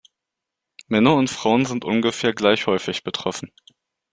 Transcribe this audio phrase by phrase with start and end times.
[0.87, 3.51] Männer und Frauen sind ungefähr gleich häufig betroffen.